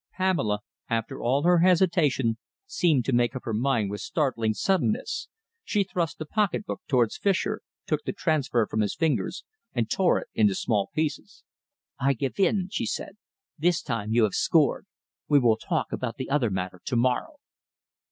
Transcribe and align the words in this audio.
Pamela, 0.17 0.61
after 0.89 1.21
all 1.21 1.43
her 1.43 1.59
hesitation, 1.59 2.39
seemed 2.65 3.05
to 3.05 3.13
make 3.13 3.35
up 3.35 3.43
her 3.45 3.53
mind 3.53 3.91
with 3.91 4.01
startling 4.01 4.55
suddenness. 4.55 5.27
She 5.63 5.83
thrust 5.83 6.17
the 6.17 6.25
pocketbook 6.25 6.81
towards 6.87 7.19
Fischer, 7.19 7.61
took 7.85 8.01
the 8.03 8.11
transfer 8.11 8.65
from 8.65 8.79
his 8.81 8.95
fingers 8.95 9.43
and 9.75 9.91
tore 9.91 10.17
it 10.17 10.29
into 10.33 10.55
small 10.55 10.89
pieces. 10.95 11.43
"I 11.99 12.13
give 12.13 12.39
in," 12.39 12.69
she 12.71 12.87
said. 12.87 13.17
"This 13.59 13.83
time 13.83 14.11
you 14.11 14.23
have 14.23 14.33
scored. 14.33 14.87
We 15.27 15.37
will 15.37 15.57
talk 15.57 15.91
about 15.91 16.15
the 16.15 16.31
other 16.31 16.49
matter 16.49 16.81
tomorrow." 16.83 17.35